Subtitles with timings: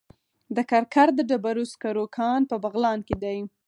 [0.55, 3.37] د کرکر د ډبرو سکرو کان په بغلان کې دی.